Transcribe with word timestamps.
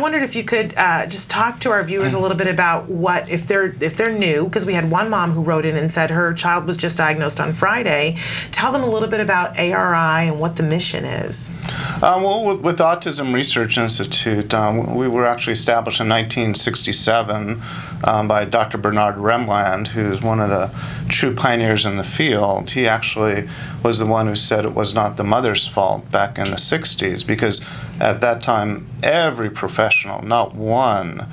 wondered 0.00 0.22
if 0.22 0.34
you 0.34 0.44
could 0.44 0.74
uh, 0.76 1.06
just 1.06 1.30
talk 1.30 1.60
to 1.60 1.70
our 1.70 1.82
viewers 1.84 2.14
a 2.14 2.18
little 2.18 2.36
bit 2.36 2.46
about 2.46 2.88
what 2.88 3.28
if 3.28 3.46
they're 3.46 3.74
if 3.80 3.96
they're 3.96 4.16
new 4.16 4.44
because 4.44 4.66
we 4.66 4.74
had 4.74 4.90
one 4.90 5.10
mom 5.10 5.32
who 5.32 5.42
wrote 5.42 5.64
in 5.64 5.76
and 5.76 5.90
said 5.90 6.10
her 6.10 6.32
child 6.32 6.66
was 6.66 6.76
just 6.76 6.98
diagnosed 6.98 7.40
on 7.40 7.52
Friday. 7.52 8.16
Tell 8.50 8.72
them 8.72 8.82
a 8.82 8.86
little 8.86 9.08
bit 9.08 9.20
about 9.20 9.58
ARI 9.58 10.28
and 10.28 10.40
what 10.40 10.56
the 10.56 10.62
mission 10.62 11.04
is. 11.04 11.54
Uh, 12.02 12.20
well, 12.22 12.44
with, 12.44 12.60
with, 12.60 12.78
Autism 12.78 13.34
Research 13.34 13.76
Institute, 13.76 14.54
um, 14.54 14.94
we 14.94 15.08
were 15.08 15.26
actually 15.26 15.52
established 15.52 16.00
in 16.00 16.08
1967 16.08 17.60
um, 18.04 18.28
by 18.28 18.44
Dr. 18.44 18.78
Bernard 18.78 19.16
Rimland, 19.16 19.88
who's 19.88 20.22
one 20.22 20.40
of 20.40 20.48
the 20.48 20.70
true 21.08 21.34
pioneers 21.34 21.84
in 21.84 21.96
the 21.96 22.04
field. 22.04 22.70
He 22.70 22.86
actually 22.86 23.48
was 23.82 23.98
the 23.98 24.06
one 24.06 24.26
who 24.26 24.34
said 24.34 24.64
it 24.64 24.74
was 24.74 24.94
not 24.94 25.16
the 25.16 25.24
mother's 25.24 25.66
fault 25.66 26.10
back 26.10 26.38
in 26.38 26.44
the 26.44 26.56
60s 26.56 27.26
because 27.26 27.64
at 28.00 28.20
that 28.20 28.42
time, 28.42 28.88
every 29.02 29.50
professional, 29.50 30.22
not 30.22 30.54
one, 30.54 31.26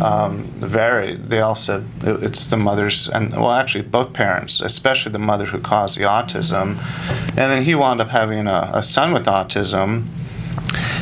um, 0.00 0.44
very, 0.56 1.14
they 1.14 1.40
all 1.40 1.54
said 1.54 1.86
it's 2.02 2.46
the 2.48 2.56
mothers, 2.56 3.08
and 3.08 3.30
well, 3.32 3.52
actually, 3.52 3.82
both 3.82 4.12
parents, 4.12 4.60
especially 4.60 5.12
the 5.12 5.18
mother 5.18 5.46
who 5.46 5.58
caused 5.58 5.98
the 5.98 6.02
autism. 6.02 6.76
And 7.30 7.36
then 7.36 7.62
he 7.62 7.74
wound 7.74 8.00
up 8.00 8.08
having 8.08 8.46
a, 8.46 8.70
a 8.74 8.82
son 8.82 9.12
with 9.12 9.26
autism 9.26 10.06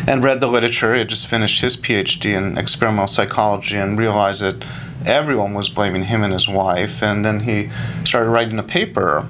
and 0.06 0.22
read 0.22 0.40
the 0.40 0.46
literature. 0.46 0.92
He 0.92 1.00
had 1.00 1.08
just 1.08 1.26
finished 1.26 1.60
his 1.60 1.76
PhD 1.76 2.34
in 2.34 2.56
experimental 2.58 3.08
psychology 3.08 3.76
and 3.76 3.98
realized 3.98 4.42
that 4.42 4.64
everyone 5.06 5.54
was 5.54 5.68
blaming 5.68 6.04
him 6.04 6.22
and 6.22 6.32
his 6.32 6.48
wife. 6.48 7.02
And 7.02 7.24
then 7.24 7.40
he 7.40 7.70
started 8.04 8.30
writing 8.30 8.58
a 8.58 8.62
paper, 8.62 9.26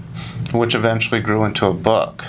which 0.54 0.74
eventually 0.74 1.20
grew 1.20 1.44
into 1.44 1.66
a 1.66 1.74
book. 1.74 2.24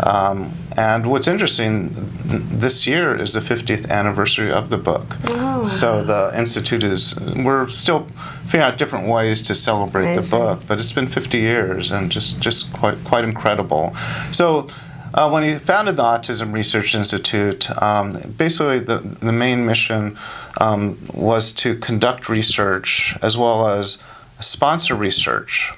Um, 0.00 0.52
and 0.76 1.06
what's 1.06 1.28
interesting, 1.28 1.90
this 2.24 2.86
year 2.86 3.14
is 3.14 3.34
the 3.34 3.40
50th 3.40 3.88
anniversary 3.90 4.50
of 4.50 4.70
the 4.70 4.76
book. 4.76 5.16
Oh. 5.26 5.64
So 5.64 6.02
the 6.02 6.32
Institute 6.36 6.82
is, 6.82 7.14
we're 7.20 7.68
still 7.68 8.08
figuring 8.44 8.64
out 8.64 8.78
different 8.78 9.08
ways 9.08 9.42
to 9.42 9.54
celebrate 9.54 10.12
Amazing. 10.12 10.38
the 10.38 10.44
book, 10.44 10.62
but 10.66 10.78
it's 10.78 10.92
been 10.92 11.06
50 11.06 11.38
years 11.38 11.92
and 11.92 12.10
just, 12.10 12.40
just 12.40 12.72
quite, 12.72 13.02
quite 13.04 13.24
incredible. 13.24 13.94
So 14.32 14.68
uh, 15.14 15.30
when 15.30 15.44
he 15.44 15.54
founded 15.58 15.96
the 15.96 16.02
Autism 16.02 16.52
Research 16.52 16.92
Institute, 16.94 17.70
um, 17.80 18.18
basically 18.36 18.80
the, 18.80 18.98
the 18.98 19.32
main 19.32 19.64
mission 19.64 20.18
um, 20.60 20.98
was 21.14 21.52
to 21.52 21.76
conduct 21.76 22.28
research 22.28 23.16
as 23.22 23.36
well 23.36 23.68
as 23.68 24.02
sponsor 24.40 24.96
research, 24.96 25.72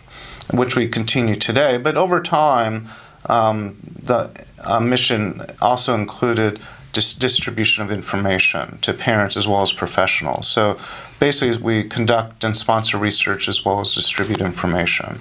which 0.52 0.76
we 0.76 0.88
continue 0.88 1.36
today. 1.36 1.76
But 1.76 1.96
over 1.96 2.22
time, 2.22 2.88
um, 3.28 3.76
the 4.02 4.30
uh, 4.64 4.80
mission 4.80 5.42
also 5.60 5.94
included 5.94 6.60
dis- 6.96 7.12
distribution 7.12 7.84
of 7.84 7.90
information 7.90 8.78
to 8.80 8.94
parents 8.94 9.36
as 9.36 9.46
well 9.46 9.62
as 9.62 9.72
professionals. 9.72 10.48
So 10.48 10.78
basically, 11.20 11.62
we 11.62 11.84
conduct 11.84 12.42
and 12.42 12.56
sponsor 12.56 12.96
research 12.98 13.48
as 13.48 13.64
well 13.64 13.80
as 13.80 13.94
distribute 13.94 14.40
information. 14.40 15.18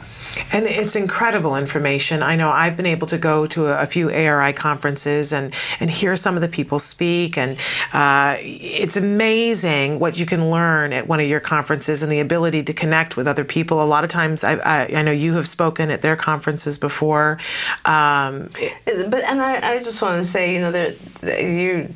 And 0.51 0.65
it's 0.65 0.95
incredible 0.95 1.55
information. 1.55 2.21
I 2.21 2.35
know 2.35 2.49
I've 2.49 2.75
been 2.75 2.85
able 2.85 3.07
to 3.07 3.17
go 3.17 3.45
to 3.47 3.67
a, 3.67 3.83
a 3.83 3.85
few 3.85 4.09
ARI 4.09 4.51
conferences 4.53 5.31
and, 5.31 5.53
and 5.79 5.89
hear 5.89 6.15
some 6.15 6.35
of 6.35 6.41
the 6.41 6.47
people 6.49 6.79
speak, 6.79 7.37
and 7.37 7.57
uh, 7.93 8.35
it's 8.39 8.97
amazing 8.97 9.99
what 9.99 10.19
you 10.19 10.25
can 10.25 10.51
learn 10.51 10.91
at 10.93 11.07
one 11.07 11.19
of 11.19 11.27
your 11.27 11.39
conferences 11.39 12.03
and 12.03 12.11
the 12.11 12.19
ability 12.19 12.63
to 12.63 12.73
connect 12.73 13.15
with 13.15 13.27
other 13.27 13.45
people. 13.45 13.81
A 13.81 13.85
lot 13.85 14.03
of 14.03 14.09
times, 14.09 14.43
I, 14.43 14.55
I, 14.55 14.95
I 14.97 15.01
know 15.03 15.11
you 15.11 15.33
have 15.35 15.47
spoken 15.47 15.89
at 15.89 16.01
their 16.01 16.17
conferences 16.17 16.77
before. 16.77 17.39
Um, 17.85 18.49
but 18.85 19.23
and 19.23 19.41
I, 19.41 19.75
I 19.75 19.83
just 19.83 20.01
want 20.01 20.21
to 20.21 20.27
say, 20.27 20.53
you 20.53 20.59
know, 20.59 20.71
that 20.71 20.95
you 21.25 21.93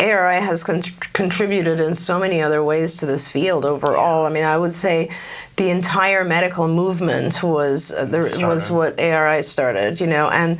ARI 0.00 0.40
has 0.40 0.62
con- 0.64 0.82
contributed 1.12 1.80
in 1.80 1.94
so 1.94 2.18
many 2.18 2.40
other 2.40 2.62
ways 2.62 2.96
to 2.96 3.06
this 3.06 3.28
field 3.28 3.64
overall. 3.64 4.26
I 4.26 4.30
mean, 4.30 4.44
I 4.44 4.58
would 4.58 4.74
say 4.74 5.10
the 5.56 5.70
entire 5.70 6.24
medical 6.24 6.68
movement 6.68 7.42
was 7.42 7.92
uh, 7.92 8.04
the, 8.04 8.46
was 8.46 8.70
what 8.70 9.00
ARI 9.00 9.42
started, 9.42 10.00
you 10.00 10.06
know, 10.06 10.28
and 10.30 10.58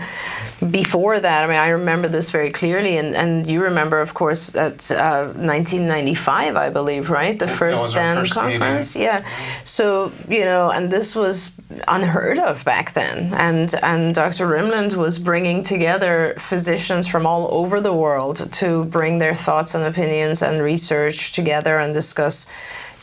before 0.71 1.21
that, 1.21 1.45
I 1.45 1.47
mean, 1.47 1.57
I 1.57 1.69
remember 1.69 2.09
this 2.09 2.33
very 2.33 2.51
clearly, 2.51 2.97
and, 2.97 3.15
and 3.15 3.47
you 3.47 3.63
remember, 3.63 4.01
of 4.01 4.15
course, 4.15 4.57
at 4.57 4.91
uh, 4.91 5.27
1995, 5.27 6.57
I 6.57 6.71
believe, 6.71 7.11
right, 7.11 7.39
the 7.39 7.47
first 7.47 7.95
conference, 7.95 8.97
meeting. 8.97 9.09
yeah. 9.09 9.25
So 9.65 10.13
you 10.29 10.45
know, 10.45 10.71
and 10.71 10.91
this 10.91 11.15
was 11.15 11.53
unheard 11.87 12.39
of 12.39 12.65
back 12.65 12.93
then, 12.95 13.33
and 13.35 13.75
and 13.83 14.15
Dr. 14.15 14.47
Rimland 14.47 14.95
was 14.95 15.19
bringing 15.19 15.63
together 15.63 16.35
physicians 16.39 17.07
from 17.07 17.27
all 17.27 17.53
over 17.55 17.81
the 17.81 17.95
world 17.95 18.51
to 18.55 18.85
bring 18.87 19.19
their 19.19 19.35
thoughts 19.35 19.75
and 19.75 19.85
opinions 19.85 20.43
and 20.43 20.63
research 20.63 21.33
together 21.33 21.79
and 21.79 21.95
discuss 21.95 22.47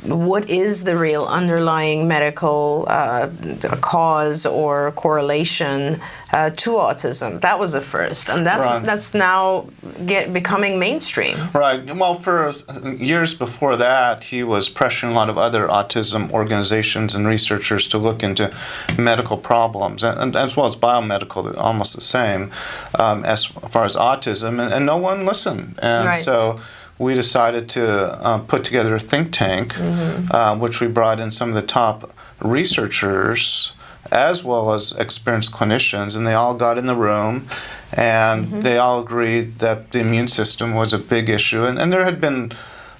what 0.03 0.49
is 0.49 0.83
the 0.83 0.97
real 0.97 1.25
underlying 1.25 2.07
medical 2.07 2.85
uh, 2.87 3.29
cause 3.81 4.45
or 4.45 4.91
correlation 4.91 5.99
uh, 6.35 6.49
to 6.49 6.71
autism. 6.71 7.39
That 7.41 7.59
was 7.59 7.73
a 7.73 7.81
first, 7.81 8.29
and 8.29 8.45
that's 8.45 8.65
right. 8.65 8.83
that's 8.83 9.13
now 9.13 9.67
get, 10.05 10.33
becoming 10.33 10.77
mainstream. 10.77 11.37
Right. 11.53 11.95
Well, 11.95 12.15
for 12.15 12.51
years 12.97 13.33
before 13.33 13.77
that, 13.77 14.25
he 14.25 14.43
was 14.43 14.69
pressuring 14.69 15.11
a 15.11 15.13
lot 15.13 15.29
of 15.29 15.37
other 15.37 15.67
autism 15.67 16.29
organizations 16.31 17.15
and 17.15 17.25
researchers 17.25 17.87
to 17.87 17.97
look 17.97 18.21
into 18.21 18.53
medical 18.97 19.37
problems, 19.37 20.03
and, 20.03 20.19
and 20.19 20.35
as 20.35 20.57
well 20.57 20.67
as 20.67 20.75
biomedical, 20.75 21.55
almost 21.57 21.95
the 21.95 22.01
same 22.01 22.51
um, 22.99 23.23
as 23.23 23.45
far 23.45 23.85
as 23.85 23.95
autism, 23.95 24.61
and, 24.61 24.73
and 24.73 24.85
no 24.85 24.97
one 24.97 25.25
listened, 25.25 25.79
and 25.81 26.07
right. 26.07 26.23
so 26.23 26.59
we 26.97 27.13
decided 27.13 27.67
to 27.69 27.85
uh, 27.85 28.39
put 28.39 28.63
together 28.63 28.95
a 28.95 28.99
think 28.99 29.31
tank, 29.31 29.73
mm-hmm. 29.73 30.33
uh, 30.33 30.55
which 30.55 30.79
we 30.79 30.87
brought 30.87 31.19
in 31.19 31.31
some 31.31 31.49
of 31.49 31.55
the 31.55 31.61
top 31.61 32.13
researchers 32.41 33.73
as 34.11 34.43
well 34.43 34.71
as 34.71 34.91
experienced 34.97 35.51
clinicians, 35.51 36.15
and 36.15 36.27
they 36.27 36.33
all 36.33 36.53
got 36.53 36.77
in 36.77 36.85
the 36.85 36.95
room 36.95 37.47
and 37.91 38.45
mm-hmm. 38.45 38.59
they 38.59 38.77
all 38.77 38.99
agreed 38.99 39.53
that 39.55 39.91
the 39.91 39.99
immune 39.99 40.27
system 40.27 40.73
was 40.73 40.93
a 40.93 40.97
big 40.97 41.29
issue. 41.29 41.63
And, 41.63 41.79
and 41.79 41.91
there 41.91 42.03
had 42.03 42.19
been 42.19 42.51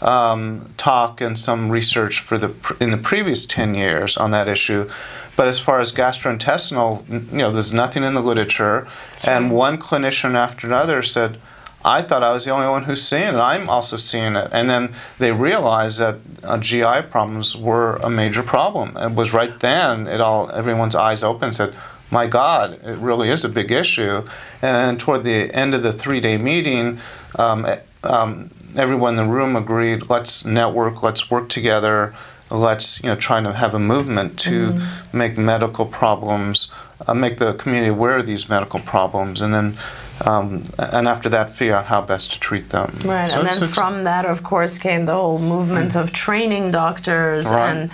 um, 0.02 0.74
talk 0.78 1.22
and 1.22 1.38
some 1.38 1.70
research 1.70 2.20
for 2.20 2.38
the 2.38 2.54
in 2.80 2.92
the 2.92 2.98
previous 2.98 3.46
10 3.46 3.76
years 3.76 4.18
on 4.18 4.32
that 4.32 4.48
issue. 4.48 4.90
But 5.36 5.48
as 5.48 5.60
far 5.60 5.80
as 5.80 5.92
gastrointestinal, 5.92 7.32
you 7.32 7.38
know, 7.38 7.52
there's 7.52 7.74
nothing 7.74 8.04
in 8.04 8.14
the 8.14 8.22
literature. 8.22 8.88
Sure. 9.18 9.34
And 9.34 9.52
one 9.52 9.78
clinician 9.78 10.36
after 10.36 10.68
another 10.68 11.02
said, 11.04 11.40
I 11.86 12.02
thought 12.02 12.24
I 12.24 12.34
was 12.34 12.46
the 12.46 12.52
only 12.52 12.68
one 12.68 12.84
who's 12.84 13.04
seeing 13.04 13.36
it. 13.36 13.36
I'm 13.36 13.70
also 13.70 13.96
seeing 13.96 14.36
it. 14.36 14.50
And 14.52 14.70
then 14.70 14.94
they 15.20 15.32
realized 15.32 16.00
that 16.00 16.18
uh, 16.44 16.58
GI 16.58 17.10
problems 17.12 17.56
were 17.56 17.98
a 17.98 18.10
major 18.10 18.42
problem. 18.42 18.98
It 18.98 19.12
was 19.12 19.34
right 19.34 19.58
then 19.60 20.08
it 20.08 20.20
all 20.20 20.52
everyone's 20.52 20.96
eyes 20.96 21.22
open 21.22 21.46
and 21.50 21.56
said, 21.56 21.76
my 22.10 22.26
God, 22.26 22.80
it 22.84 22.98
really 22.98 23.30
is 23.30 23.44
a 23.44 23.50
big 23.50 23.72
issue. 23.72 24.24
And 24.62 25.00
toward 25.00 25.24
the 25.24 25.54
end 25.54 25.76
of 25.76 25.84
the 25.84 25.94
three-day 25.94 26.38
meeting, 26.38 27.00
um, 27.38 27.68
um, 28.04 28.50
everyone 28.76 29.18
in 29.18 29.28
the 29.28 29.32
room 29.32 29.56
agreed, 29.56 30.10
let's 30.10 30.44
network, 30.44 31.04
let's 31.04 31.30
work 31.30 31.50
together, 31.50 32.16
let's 32.50 33.02
you 33.04 33.10
know 33.10 33.16
try 33.16 33.42
to 33.42 33.52
have 33.54 33.74
a 33.74 33.80
movement 33.80 34.40
to 34.40 34.72
mm-hmm. 34.72 35.18
make 35.18 35.38
medical 35.38 35.86
problems, 35.86 36.72
uh, 37.08 37.14
make 37.14 37.38
the 37.38 37.54
community 37.54 37.90
aware 37.90 38.18
of 38.18 38.28
these 38.28 38.48
medical 38.50 38.80
problems, 38.80 39.42
and 39.42 39.54
then 39.54 39.78
um, 40.22 40.64
and 40.78 41.08
after 41.08 41.30
that, 41.30 41.56
figure 41.56 41.76
out 41.76 41.86
how 41.86 42.02
best 42.02 42.32
to 42.34 42.40
treat 42.40 42.70
them. 42.70 42.94
Right, 43.04 43.30
so 43.30 43.36
and 43.36 43.48
then 43.48 43.70
from 43.70 44.06
that, 44.06 44.26
of 44.26 44.44
course, 44.44 44.78
came 44.78 45.06
the 45.06 45.14
whole 45.14 45.40
movement 45.40 45.92
mm. 45.92 46.02
of 46.02 46.14
training 46.14 46.72
doctors 46.72 47.48
right. 47.48 47.70
and 47.70 47.92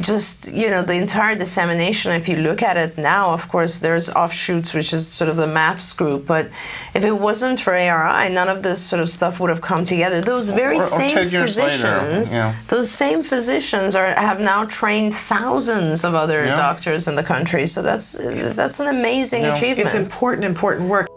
just 0.00 0.52
you 0.52 0.68
know 0.68 0.82
the 0.82 0.94
entire 0.94 1.36
dissemination 1.36 2.10
if 2.12 2.28
you 2.28 2.36
look 2.36 2.62
at 2.62 2.76
it 2.76 2.98
now 2.98 3.32
of 3.32 3.48
course 3.48 3.78
there's 3.78 4.10
offshoots 4.10 4.74
which 4.74 4.92
is 4.92 5.06
sort 5.06 5.30
of 5.30 5.36
the 5.36 5.46
maps 5.46 5.92
group 5.92 6.26
but 6.26 6.48
if 6.94 7.04
it 7.04 7.12
wasn't 7.12 7.60
for 7.60 7.76
ARI 7.76 8.28
none 8.28 8.48
of 8.48 8.64
this 8.64 8.82
sort 8.82 9.00
of 9.00 9.08
stuff 9.08 9.38
would 9.38 9.50
have 9.50 9.60
come 9.60 9.84
together 9.84 10.20
those 10.20 10.50
very 10.50 10.78
or, 10.78 10.82
or 10.82 10.86
same 10.86 11.28
physicians 11.28 12.32
yeah. 12.32 12.56
those 12.68 12.90
same 12.90 13.22
physicians 13.22 13.94
are 13.94 14.14
have 14.14 14.40
now 14.40 14.64
trained 14.64 15.14
thousands 15.14 16.02
of 16.02 16.14
other 16.14 16.44
yeah. 16.44 16.56
doctors 16.56 17.06
in 17.06 17.14
the 17.14 17.22
country 17.22 17.64
so 17.64 17.80
that's 17.80 18.14
that's 18.56 18.80
an 18.80 18.88
amazing 18.88 19.44
achievement 19.44 19.86
it's 19.86 19.94
important 19.94 20.44
important 20.44 20.88
work 20.88 21.08